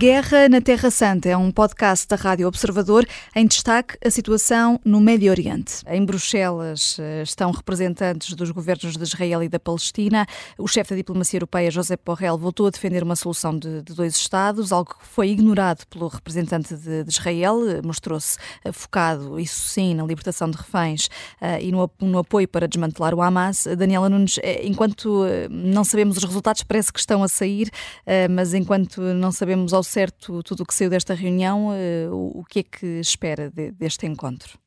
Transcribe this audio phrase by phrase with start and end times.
[0.00, 4.98] Guerra na Terra Santa é um podcast da Rádio Observador em destaque a situação no
[4.98, 5.82] Médio Oriente.
[5.86, 10.26] Em Bruxelas eh, estão representantes dos governos de Israel e da Palestina.
[10.56, 14.16] O chefe da diplomacia europeia, José Borrell, voltou a defender uma solução de, de dois
[14.16, 17.60] Estados, algo que foi ignorado pelo representante de, de Israel.
[17.84, 21.08] Mostrou-se eh, focado, isso sim, na libertação de reféns
[21.42, 23.66] uh, e no, no, apoio para desmantelar o Hamas.
[23.76, 27.68] Daniela Nunes, enquanto não sabemos os resultados, parece que estão a sair,
[28.06, 32.44] uh, mas enquanto não sabemos ao certo tudo o que saiu desta reunião, eh, o
[32.48, 34.58] que é que espera deste encontro?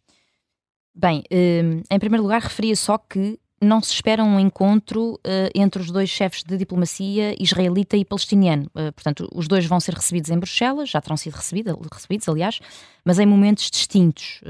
[0.93, 5.19] Bem, eh, em primeiro lugar, referia só que não se espera um encontro uh,
[5.55, 8.65] entre os dois chefes de diplomacia israelita e palestiniano.
[8.75, 12.59] Uh, portanto, os dois vão ser recebidos em Bruxelas, já terão sido recebido, recebidos, aliás,
[13.05, 14.41] mas em momentos distintos.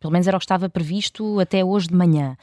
[0.00, 2.36] Pelo menos era o que estava previsto até hoje de manhã.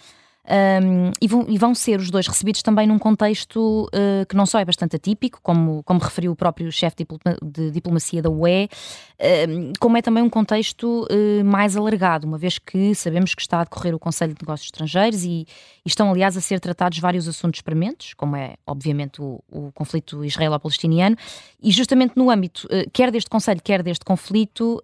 [0.46, 4.46] Um, e, vão, e, vão, ser os dois recebidos também num contexto uh, que não
[4.46, 6.98] só é bastante atípico, como, como referiu o próprio chefe
[7.42, 12.60] de diplomacia da UE, uh, como é também um contexto uh, mais alargado, uma vez
[12.60, 15.48] que sabemos que está a decorrer o Conselho de Negócios Estrangeiros e, e
[15.86, 21.16] estão, aliás, a ser tratados vários assuntos prementes, como é, obviamente, o, o conflito israelo-palestiniano,
[21.62, 24.84] e justamente no âmbito, eh, quer deste Conselho, quer deste conflito,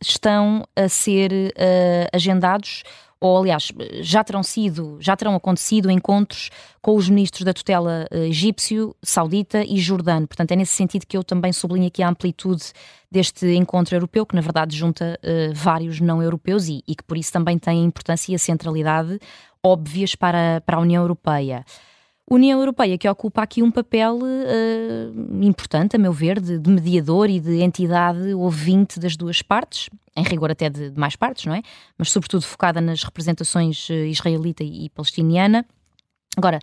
[0.00, 1.52] estão a ser
[2.12, 2.84] agendados
[3.20, 8.16] ou aliás, já terão sido, já terão acontecido encontros com os ministros da tutela uh,
[8.18, 10.28] egípcio, saudita e jordano.
[10.28, 12.62] Portanto, é nesse sentido que eu também sublinho aqui a amplitude
[13.10, 17.16] deste encontro europeu, que na verdade junta uh, vários não europeus e, e, que por
[17.16, 19.18] isso também tem a importância e a centralidade
[19.62, 21.64] óbvias para, para a União Europeia.
[22.30, 27.30] União Europeia que ocupa aqui um papel uh, importante, a meu ver, de, de, mediador
[27.30, 31.54] e de entidade ouvinte das duas partes, em rigor até de, de mais partes, não
[31.54, 31.62] é?
[31.96, 35.64] Mas sobretudo focada nas representações uh, israelita e, e palestiniana.
[36.36, 36.58] Agora,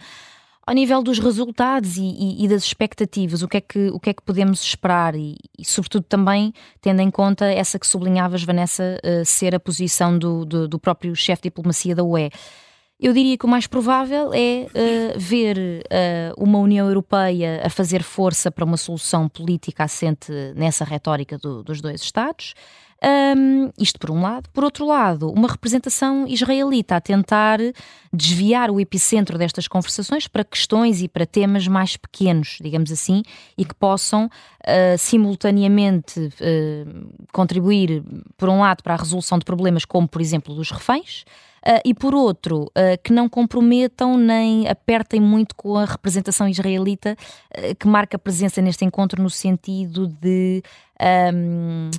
[0.68, 4.09] ao nível dos resultados e, e, e, das expectativas, o que é que, o que,
[4.12, 9.00] é que podemos esperar e, e sobretudo também tendo em conta essa que sublinhavas, Vanessa,
[9.04, 12.30] uh, ser a posição do, do, do próprio chefe de diplomacia da UE.
[13.00, 18.01] Eu diria que o mais provável é uh, ver uh, uma União Europeia a fazer
[18.01, 22.53] força para uma solução política assente nessa retórica do, dos dois Estados.
[23.03, 24.50] Um, isto por um lado.
[24.51, 27.59] Por outro lado, uma representação israelita a tentar
[28.11, 33.22] desviar o epicentro destas conversações para questões e para temas mais pequenos, digamos assim,
[33.57, 38.01] e que possam uh, simultaneamente uh, contribuir,
[38.38, 41.25] por um lado, para a resolução de problemas como, por exemplo, dos reféns.
[41.68, 47.18] Uh, e por outro, uh, que não comprometam nem apertem muito com a representação israelita
[47.58, 50.62] uh, que marca presença neste encontro no sentido de.
[51.34, 51.90] Um,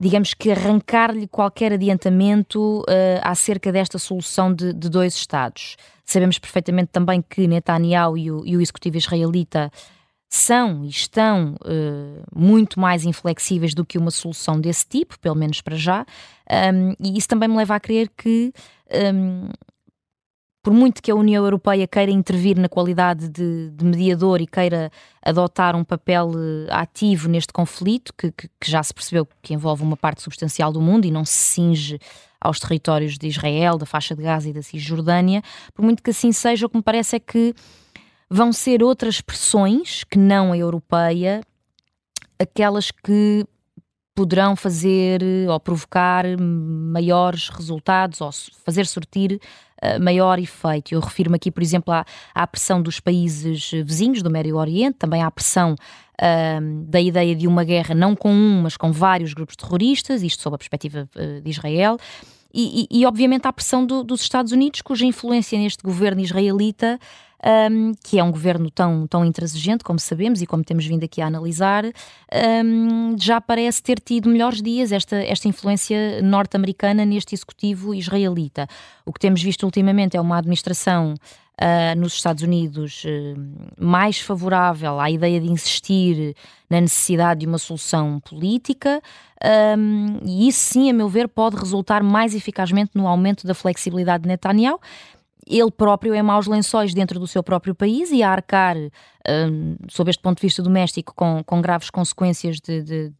[0.00, 2.84] digamos que arrancar-lhe qualquer adiantamento
[3.20, 5.76] acerca desta solução de, de, dois Estados.
[6.04, 9.72] Sabemos perfeitamente também que Netanyahu e o, e o executivo israelita
[10.28, 15.62] são e estão uh, muito mais inflexíveis do que uma solução desse tipo, pelo menos
[15.62, 16.04] para já,
[16.74, 18.52] um, e isso também me leva a crer que.
[18.92, 19.48] Um,
[20.62, 24.90] por muito que a União Europeia queira intervir na qualidade de, de mediador e queira
[25.22, 29.82] adotar um papel uh, ativo neste conflito, que, que, que, já se percebeu que envolve
[29.82, 31.98] uma parte substancial do mundo e não se cinge
[32.40, 35.42] aos territórios de Israel, da faixa de Gaza e da Cisjordânia,
[35.74, 37.54] por muito que assim seja, o que me parece é que
[38.28, 41.40] vão ser outras pressões que não a europeia,
[42.38, 43.44] aquelas que
[44.18, 48.30] poderão fazer ou provocar maiores resultados ou
[48.64, 49.40] fazer sortir
[49.80, 50.92] uh, maior efeito.
[50.92, 55.22] Eu refiro-me aqui, por exemplo, à, à, pressão dos países vizinhos do Médio Oriente, também
[55.22, 59.54] à pressão uh, da ideia de uma guerra não com um, mas com vários grupos
[59.54, 61.08] terroristas, isto sob a perspectiva
[61.40, 61.96] de Israel.
[62.52, 66.98] E, e, obviamente à pressão do, dos Estados Unidos, cuja influência neste governo israelita
[67.70, 71.20] um, que é um governo tão, tão intransigente, como sabemos e como temos vindo aqui
[71.20, 71.84] a analisar,
[72.64, 78.66] um, já parece ter tido melhores dias esta, esta influência norte-americana neste executivo israelita.
[79.04, 81.14] O que temos visto ultimamente é uma administração
[81.60, 83.36] Uh, nos Estados Unidos uh,
[83.76, 86.36] mais favorável à ideia de insistir
[86.70, 89.02] na necessidade de uma solução política,
[89.76, 94.22] um, e isso sim, a meu ver, pode resultar mais eficazmente no aumento da flexibilidade
[94.22, 94.78] de Netanyahu
[95.48, 100.10] ele próprio é maus lençóis dentro do seu próprio país e a arcar, um, sob
[100.10, 103.14] este ponto de vista doméstico, com, com graves consequências de, de, de,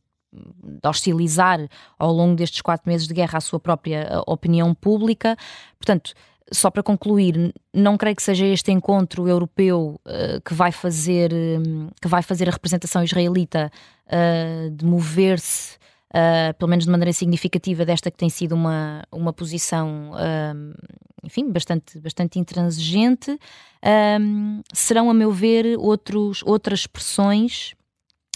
[0.87, 1.67] hostilizar
[1.99, 5.37] ao longo destes quatro meses de guerra a sua própria opinião pública.
[5.79, 6.12] Portanto,
[6.52, 11.88] só para concluir, não creio que seja este encontro europeu uh, que vai fazer um,
[12.00, 13.70] que vai fazer a representação israelita
[14.06, 15.78] uh, de mover-se
[16.08, 20.74] uh, pelo menos de maneira significativa, desta que tem sido uma, uma posição, uh,
[21.22, 27.74] enfim, bastante, bastante intransigente, uh, serão, a meu ver, outros, outras pressões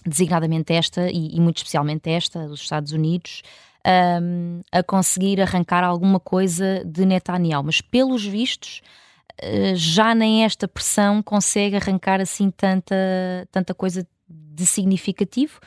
[0.06, 3.42] designadamente esta, e, e, muito especialmente esta, dos Estados Unidos,
[4.20, 7.64] um, a conseguir arrancar alguma coisa de Netanyahu.
[7.64, 8.82] Mas, pelos vistos,
[9.42, 12.96] uh, já nem esta pressão consegue arrancar assim tanta,
[13.50, 15.58] tanta coisa de significativo.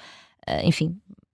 [0.48, 0.98] Uh, enfim,